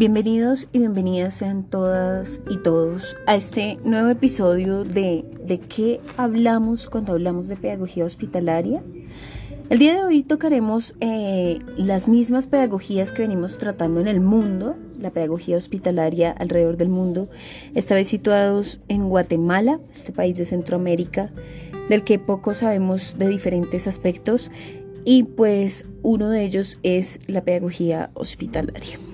[0.00, 6.88] Bienvenidos y bienvenidas sean todas y todos a este nuevo episodio de ¿De qué hablamos
[6.88, 8.82] cuando hablamos de pedagogía hospitalaria?
[9.68, 14.74] El día de hoy tocaremos eh, las mismas pedagogías que venimos tratando en el mundo,
[14.98, 17.28] la pedagogía hospitalaria alrededor del mundo,
[17.74, 21.30] esta vez situados en Guatemala, este país de Centroamérica,
[21.90, 24.50] del que poco sabemos de diferentes aspectos,
[25.04, 29.09] y pues uno de ellos es la pedagogía hospitalaria.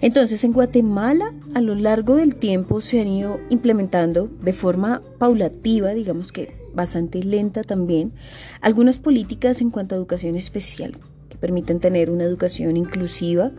[0.00, 5.92] Entonces, en Guatemala, a lo largo del tiempo se han ido implementando de forma paulativa,
[5.92, 8.12] digamos que bastante lenta también,
[8.60, 10.96] algunas políticas en cuanto a educación especial
[11.28, 13.50] que permiten tener una educación inclusiva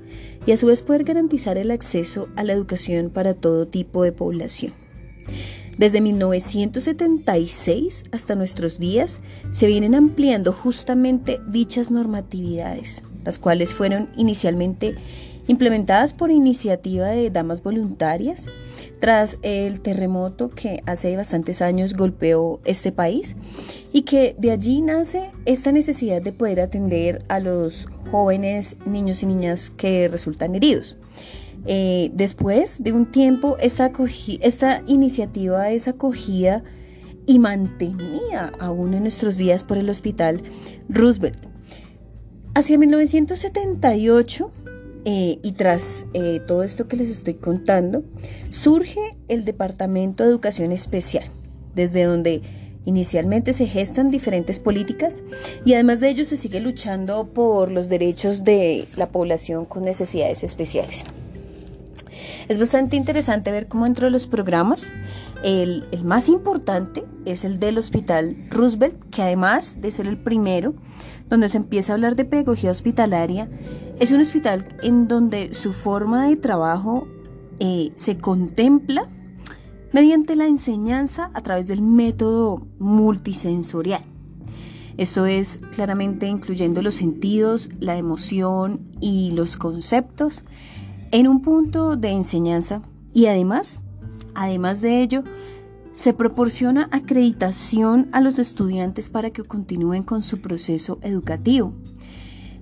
[0.46, 4.14] y a su vez poder garantizar el acceso a la educación para todo tipo de
[4.14, 4.72] población.
[5.78, 14.96] Desde 1976 hasta nuestros días se vienen ampliando justamente dichas normatividades, las cuales fueron inicialmente
[15.50, 18.46] implementadas por iniciativa de damas voluntarias
[19.00, 23.36] tras el terremoto que hace bastantes años golpeó este país
[23.92, 29.26] y que de allí nace esta necesidad de poder atender a los jóvenes niños y
[29.26, 30.98] niñas que resultan heridos.
[31.66, 33.92] Eh, después de un tiempo, esta,
[34.42, 36.64] esta iniciativa es acogida
[37.26, 40.44] y mantenida aún en nuestros días por el Hospital
[40.90, 41.48] Roosevelt.
[42.54, 44.52] Hacia 1978,
[45.06, 48.04] eh, y tras eh, todo esto que les estoy contando,
[48.50, 51.26] surge el Departamento de Educación Especial,
[51.76, 52.42] desde donde
[52.86, 55.24] inicialmente se gestan diferentes políticas
[55.66, 60.44] y además de ello se sigue luchando por los derechos de la población con necesidades
[60.44, 61.04] especiales.
[62.48, 64.92] Es bastante interesante ver cómo dentro de los programas
[65.44, 70.74] el, el, más importante es el del Hospital Roosevelt, que además de ser el primero
[71.30, 73.48] donde se empieza a hablar de pedagogía hospitalaria,
[74.00, 77.08] es un hospital en donde su forma de trabajo
[77.60, 79.08] eh, se contempla
[79.92, 84.02] mediante la enseñanza a través del método multisensorial.
[84.98, 90.44] Esto es claramente incluyendo los sentidos, la emoción y los conceptos
[91.12, 92.82] en un punto de enseñanza
[93.14, 93.82] y además,
[94.34, 95.24] además de ello,
[95.94, 101.74] se proporciona acreditación a los estudiantes para que continúen con su proceso educativo.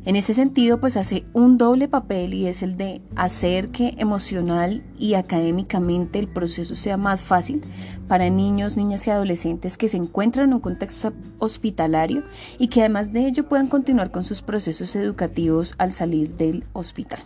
[0.08, 4.86] En ese sentido, pues hace un doble papel y es el de hacer que emocional
[4.98, 7.62] y académicamente el proceso sea más fácil
[8.08, 12.24] para niños, niñas y adolescentes que se encuentran en un contexto hospitalario
[12.58, 17.20] y que además de ello puedan continuar con sus procesos educativos al salir del hospital.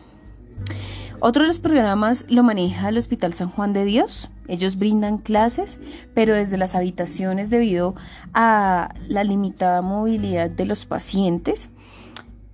[1.20, 4.31] Otro de los programas lo maneja el Hospital San Juan de Dios.
[4.47, 5.80] Ellos brindan clases,
[6.16, 7.94] pero desde las habitaciones debido
[8.34, 11.70] a la limitada movilidad de los pacientes.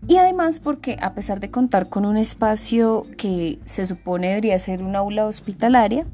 [0.07, 4.81] Y además porque a pesar de contar con un espacio que se supone debería ser
[4.81, 6.06] un aula hospitalaria,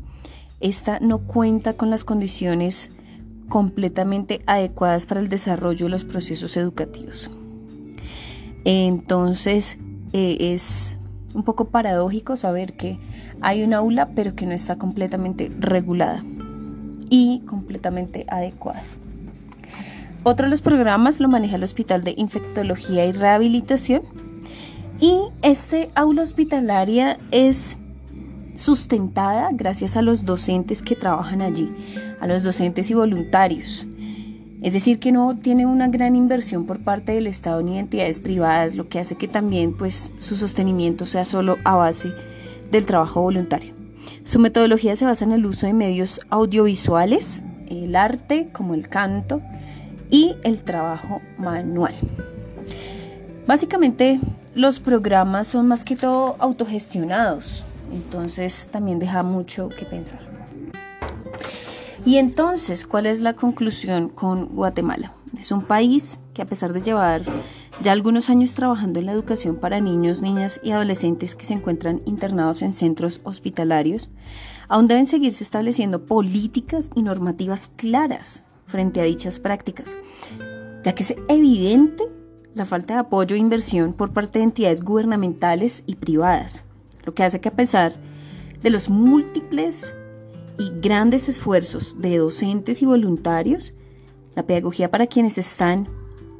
[0.59, 2.89] esta no cuenta con las condiciones
[3.49, 7.29] completamente adecuadas para el desarrollo de los procesos educativos.
[8.65, 9.77] Entonces,
[10.13, 10.97] eh, es
[11.35, 12.97] un poco paradójico saber que
[13.41, 16.23] hay un aula pero que no está completamente regulada
[17.09, 18.81] y completamente adecuada.
[20.25, 24.03] Otro de los programas lo maneja el Hospital de Infectología y Rehabilitación
[25.01, 27.75] y este aula hospitalaria es
[28.55, 31.69] sustentada gracias a los docentes que trabajan allí,
[32.21, 33.85] a los docentes y voluntarios.
[34.61, 38.75] Es decir, que no tiene una gran inversión por parte del Estado ni entidades privadas,
[38.75, 42.13] lo que hace que también pues, su sostenimiento sea solo a base
[42.71, 43.73] del trabajo voluntario.
[44.23, 49.41] Su metodología se basa en el uso de medios audiovisuales, el arte como el canto
[50.13, 51.95] y el trabajo manual.
[53.47, 54.19] Básicamente
[54.53, 60.19] los programas son más que todo autogestionados, entonces también deja mucho que pensar.
[62.05, 65.13] Y entonces, ¿cuál es la conclusión con Guatemala?
[65.39, 67.23] Es un país que a pesar de llevar
[67.81, 72.03] ya algunos años trabajando en la educación para niños, niñas y adolescentes que se encuentran
[72.05, 74.11] internados en centros hospitalarios,
[74.67, 79.97] aún deben seguirse estableciendo políticas y normativas claras frente a dichas prácticas,
[80.83, 82.03] ya que es evidente
[82.55, 86.63] la falta de apoyo e inversión por parte de entidades gubernamentales y privadas,
[87.03, 87.95] lo que hace que a pesar
[88.61, 89.95] de los múltiples
[90.57, 93.73] y grandes esfuerzos de docentes y voluntarios,
[94.35, 95.87] la pedagogía para quienes están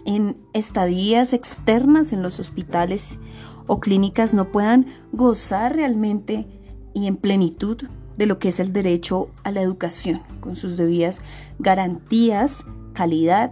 [0.05, 3.19] en estadías externas en los hospitales
[3.67, 6.47] o clínicas no puedan gozar realmente
[6.93, 7.77] y en plenitud
[8.17, 11.19] de lo que es el derecho a la educación, con sus debidas
[11.59, 13.51] garantías, calidad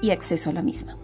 [0.00, 0.96] y acceso a la misma.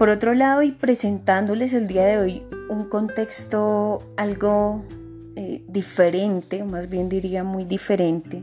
[0.00, 4.82] Por otro lado, y presentándoles el día de hoy un contexto algo
[5.36, 8.42] eh, diferente, o más bien diría muy diferente,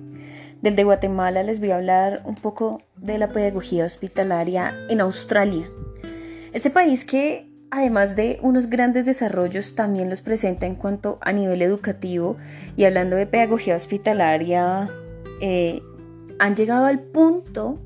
[0.62, 5.68] del de Guatemala, les voy a hablar un poco de la pedagogía hospitalaria en Australia.
[6.54, 11.62] Este país que además de unos grandes desarrollos, también los presenta en cuanto a nivel
[11.62, 12.38] educativo
[12.76, 14.90] y hablando de pedagogía hospitalaria,
[15.42, 15.82] eh,
[16.40, 17.80] han llegado al punto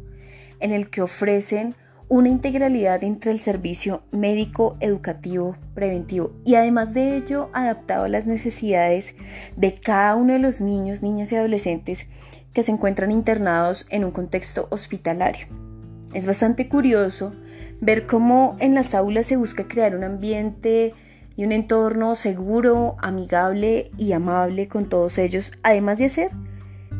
[0.59, 1.75] en el que ofrecen
[2.07, 8.25] una integralidad entre el servicio médico, educativo, preventivo y además de ello adaptado a las
[8.25, 9.15] necesidades
[9.55, 12.07] de cada uno de los niños, niñas y adolescentes
[12.53, 15.47] que se encuentran internados en un contexto hospitalario.
[16.13, 17.33] Es bastante curioso
[17.79, 20.93] ver cómo en las aulas se busca crear un ambiente
[21.35, 26.31] y un entorno seguro, amigable y amable con todos ellos, además de hacer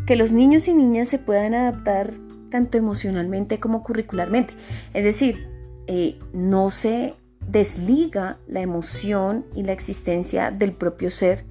[0.08, 2.14] que los niños y niñas se puedan adaptar
[2.50, 4.54] tanto emocionalmente como curricularmente.
[4.94, 5.48] Es decir,
[5.88, 7.16] eh, no se
[7.46, 11.46] desliga la emoción y la existencia del propio ser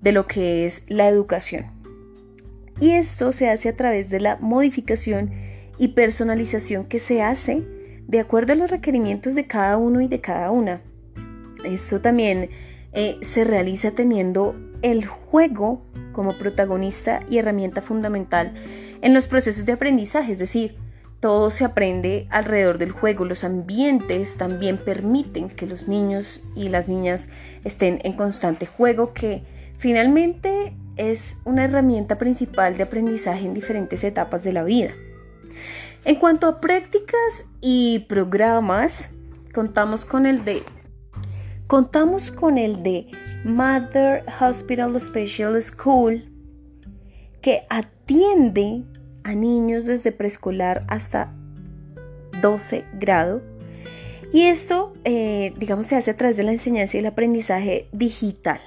[0.00, 1.73] de lo que es la educación.
[2.80, 5.32] Y esto se hace a través de la modificación
[5.78, 7.62] y personalización que se hace
[8.06, 10.82] de acuerdo a los requerimientos de cada uno y de cada una.
[11.64, 12.50] Esto también
[12.92, 15.82] eh, se realiza teniendo el juego
[16.12, 18.54] como protagonista y herramienta fundamental
[19.02, 20.76] en los procesos de aprendizaje, es decir,
[21.20, 23.24] todo se aprende alrededor del juego.
[23.24, 27.30] Los ambientes también permiten que los niños y las niñas
[27.64, 29.42] estén en constante juego, que
[29.78, 34.90] finalmente es una herramienta principal de aprendizaje en diferentes etapas de la vida.
[36.04, 39.10] En cuanto a prácticas y programas,
[39.52, 40.62] contamos con el de
[41.66, 43.06] contamos con el de
[43.44, 46.30] Mother Hospital Special School
[47.40, 48.84] que atiende
[49.22, 51.32] a niños desde preescolar hasta
[52.42, 53.42] 12 grado.
[54.32, 58.60] Y esto, eh, digamos, se hace a través de la enseñanza y el aprendizaje digital.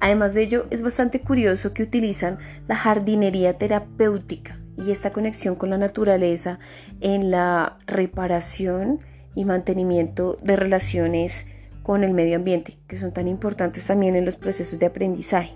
[0.00, 2.38] Además de ello, es bastante curioso que utilizan
[2.68, 6.58] la jardinería terapéutica y esta conexión con la naturaleza
[7.00, 9.00] en la reparación
[9.34, 11.46] y mantenimiento de relaciones
[11.82, 15.54] con el medio ambiente, que son tan importantes también en los procesos de aprendizaje.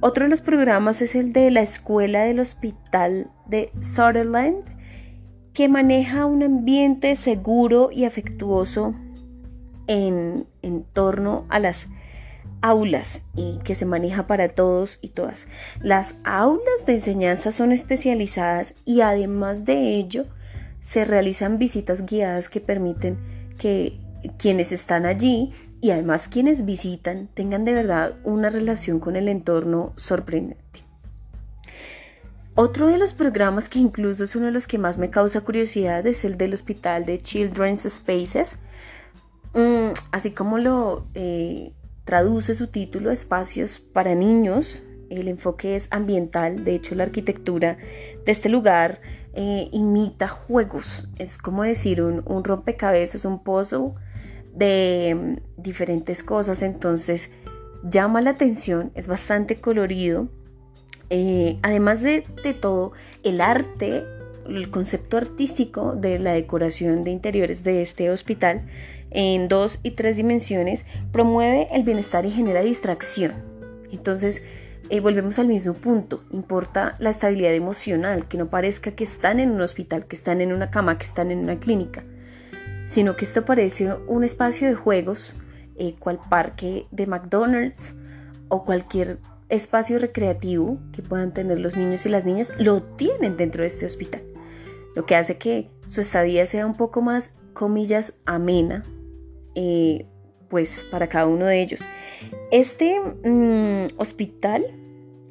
[0.00, 4.64] Otro de los programas es el de la Escuela del Hospital de Sutherland,
[5.54, 8.94] que maneja un ambiente seguro y afectuoso
[9.86, 11.88] en, en torno a las
[12.64, 15.46] aulas y que se maneja para todos y todas.
[15.82, 20.24] Las aulas de enseñanza son especializadas y además de ello
[20.80, 23.18] se realizan visitas guiadas que permiten
[23.58, 24.00] que
[24.38, 25.52] quienes están allí
[25.82, 30.64] y además quienes visitan tengan de verdad una relación con el entorno sorprendente.
[32.54, 36.06] Otro de los programas que incluso es uno de los que más me causa curiosidad
[36.06, 38.58] es el del Hospital de Children's Spaces,
[39.52, 41.72] mm, así como lo eh,
[42.04, 44.82] traduce su título Espacios para Niños.
[45.10, 47.78] El enfoque es ambiental, de hecho la arquitectura
[48.24, 49.00] de este lugar
[49.34, 53.92] eh, imita juegos, es como decir un, rompecabezas, un puzzle
[54.54, 57.30] de mm, diferentes cosas, entonces
[57.82, 60.28] llama la atención, es bastante colorido.
[61.10, 62.92] Eh, además de, de todo,
[63.24, 64.04] el arte,
[64.48, 68.66] el concepto artístico de la decoración de interiores de este hospital
[69.14, 73.32] en dos y tres dimensiones, promueve el bienestar y genera distracción.
[73.90, 74.42] Entonces,
[74.90, 79.50] eh, volvemos al mismo punto, importa la estabilidad emocional, que no parezca que están en
[79.50, 82.04] un hospital, que están en una cama, que están en una clínica,
[82.84, 85.34] sino que esto parece un espacio de juegos,
[85.76, 87.94] eh, cual parque de McDonald's
[88.48, 89.18] o cualquier
[89.48, 93.86] espacio recreativo que puedan tener los niños y las niñas, lo tienen dentro de este
[93.86, 94.22] hospital,
[94.94, 98.82] lo que hace que su estadía sea un poco más, comillas, amena,
[99.54, 100.06] eh,
[100.48, 101.80] pues para cada uno de ellos.
[102.50, 104.64] Este mm, hospital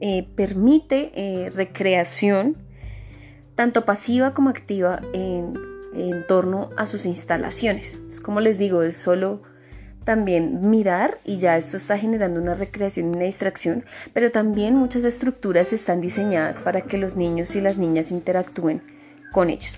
[0.02, 2.58] eh, permite eh, recreación
[3.56, 5.54] tanto pasiva como activa en,
[6.28, 8.00] torno a sus instalaciones.
[8.24, 9.44] como les digo, es solo
[10.04, 15.06] también mirar y ya esto está generando una recreación y una distracción, pero también muchas
[15.06, 18.82] estructuras están diseñadas para que los niños y las niñas interactúen
[19.32, 19.78] con ellos.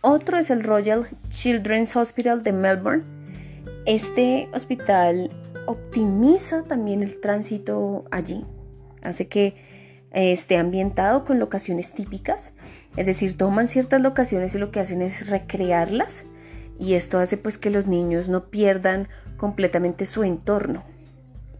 [0.00, 3.04] Otro es el Royal Children's Hospital de Melbourne,
[3.86, 5.30] este hospital
[5.66, 8.44] optimiza también el tránsito allí,
[9.02, 9.54] hace que
[10.12, 12.54] eh, esté ambientado con locaciones típicas,
[12.96, 16.24] es decir, toman ciertas locaciones y lo que hacen es recrearlas
[16.78, 20.84] y esto hace pues que los niños no pierdan completamente su entorno.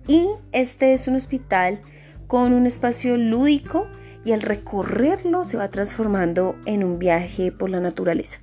[0.07, 1.81] Y este es un hospital
[2.27, 3.87] con un espacio lúdico
[4.25, 8.41] y al recorrerlo se va transformando en un viaje por la naturaleza.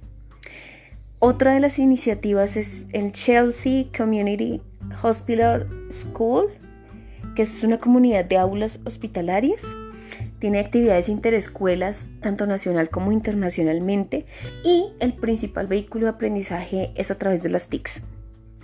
[1.23, 4.59] Otra de las iniciativas es el Chelsea Community
[5.03, 6.47] Hospital School,
[7.35, 9.75] que es una comunidad de aulas hospitalarias.
[10.39, 14.25] Tiene actividades interescuelas, tanto nacional como internacionalmente,
[14.63, 18.01] y el principal vehículo de aprendizaje es a través de las TICs.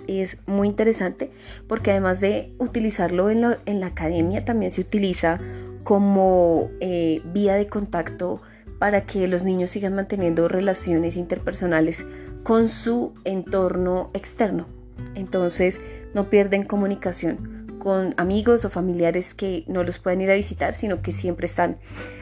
[0.07, 1.29] Es muy interesante
[1.67, 5.37] porque además de utilizarlo en, la academia, también se utiliza
[5.83, 8.41] como eh, vía de contacto
[8.79, 12.03] para que los niños sigan manteniendo relaciones interpersonales
[12.47, 14.67] con su entorno externo.
[15.15, 15.81] Entonces
[16.13, 21.01] no pierden comunicación con amigos o familiares que no los pueden ir a visitar, sino
[21.01, 21.77] que siempre están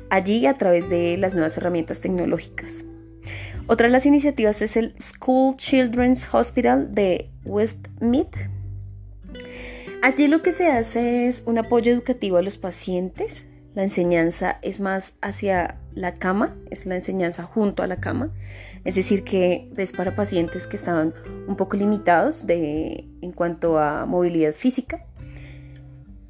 [0.09, 2.83] allí a través de las nuevas herramientas tecnológicas.
[3.67, 8.25] Otra de las iniciativas es el School Children's Hospital de Westmead.
[10.01, 13.45] Allí lo que se hace es un apoyo educativo a los pacientes.
[13.75, 18.31] La enseñanza es más hacia la cama, es la enseñanza junto a la cama.
[18.83, 21.13] Es decir, que es para pacientes que estaban
[21.47, 25.03] un poco limitados de, en cuanto a movilidad física.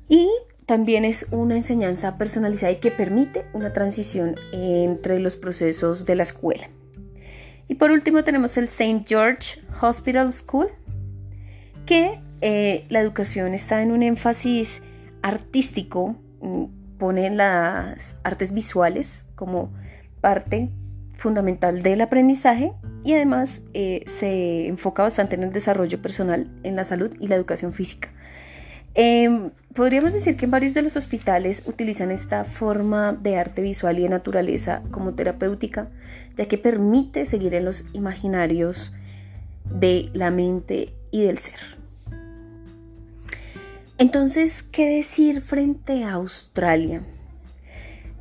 [0.07, 0.29] Y
[0.65, 6.24] también es una enseñanza personalizada y que permite una transición entre los procesos de la
[6.24, 6.69] escuela.
[7.67, 9.03] Y por último tenemos el St.
[9.07, 10.67] George Hospital School,
[11.86, 14.81] que eh, la educación está en un énfasis
[15.22, 16.65] artístico, mm,
[16.97, 19.71] pone las artes visuales como
[20.21, 20.69] parte
[21.13, 22.73] fundamental del aprendizaje
[23.03, 27.35] y además eh, se enfoca bastante en el desarrollo personal, en la salud y la
[27.35, 28.09] educación física.
[28.95, 33.99] Em, podríamos decir que en varios de los hospitales utilizan esta forma de arte visual
[33.99, 35.89] y de naturaleza como terapéutica,
[36.35, 38.93] ya que permite seguir en los imaginarios
[39.69, 41.85] de la mente y del ser.
[43.97, 47.03] Entonces, ¿qué decir frente a Australia?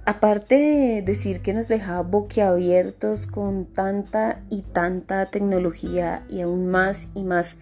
[0.07, 7.09] aparte de decir que nos deja boquiabiertos con tanta y tanta tecnología y aún más
[7.15, 7.59] y más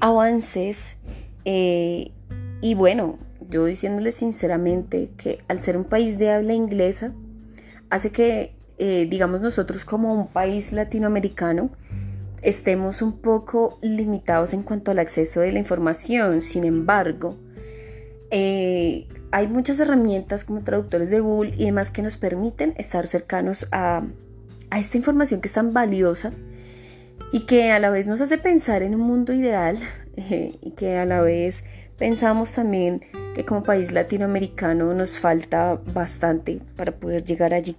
[0.00, 0.96] avances,
[1.44, 2.12] eh,
[2.60, 3.18] y bueno,
[3.50, 7.12] yo diciéndole sinceramente que al ser un país de habla inglesa,
[7.90, 11.70] hace que, eh, digamos, nosotros como un país latinoamericano,
[12.42, 16.40] estemos un poco limitados en cuanto al acceso de la información.
[16.40, 17.36] Sin embargo,
[18.30, 23.66] eh, hay muchas herramientas como traductores de Google y demás que nos permiten estar cercanos
[23.72, 24.02] a,
[24.76, 26.32] esta información que es tan valiosa
[27.32, 29.78] y que a la vez nos hace pensar en un mundo ideal
[30.16, 31.64] y que a la vez
[31.96, 33.02] pensamos también
[33.34, 37.76] que como país latinoamericano nos falta bastante para poder llegar allí.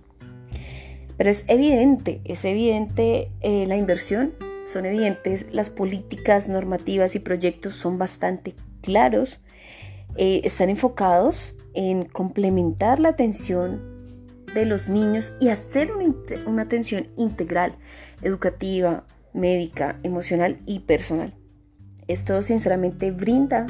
[1.17, 7.75] Pero es evidente, es evidente eh, la inversión, son evidentes las políticas, normativas y proyectos
[7.75, 9.39] son bastante claros
[10.15, 13.81] eh, están enfocados en complementar la atención
[14.53, 17.75] de los niños y hacer una, atención integral,
[18.21, 21.33] educativa, médica, emocional y personal.
[22.07, 23.67] Esto sinceramente brinda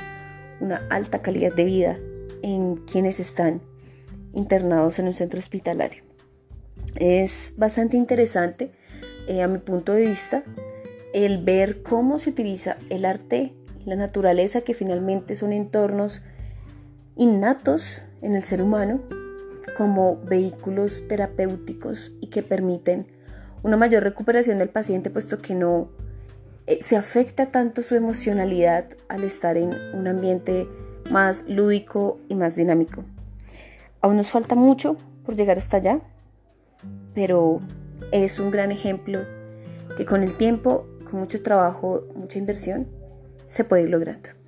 [0.61, 1.99] una alta calidad de vida
[2.41, 3.61] en quienes están
[4.33, 6.03] internados en un centro hospitalario.
[6.95, 8.71] Es bastante interesante,
[9.27, 10.43] eh, a mi punto de vista,
[11.13, 13.53] el ver cómo se utiliza el arte
[13.89, 16.21] la naturaleza, que finalmente son entornos
[17.15, 19.01] innatos en el ser humano,
[19.77, 23.07] como vehículos terapéuticos y que permiten
[23.63, 25.89] una mayor recuperación del paciente, puesto que no
[26.65, 30.67] eh, se afecta tanto su emocionalidad al estar en un ambiente
[31.11, 33.03] más lúdico y más dinámico.
[34.01, 35.99] Aún nos falta mucho por llegar hasta allá,
[37.13, 37.59] pero
[38.11, 39.19] es un gran ejemplo
[39.97, 42.87] que con el tiempo, con mucho trabajo, mucha inversión,
[43.47, 44.38] se puede ir logrando.